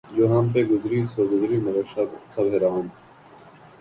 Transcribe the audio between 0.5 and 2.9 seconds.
پہ گزری سو گزری مگر شب ہجراں